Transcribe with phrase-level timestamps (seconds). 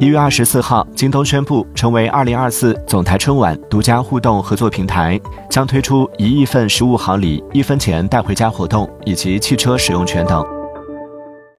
[0.00, 10.59] 一月二十四号京东宣布成为二零二四总台春晚独家互动合作平台将推出一亿份实物好礼一分钱带回家活动以及汽车使用权等。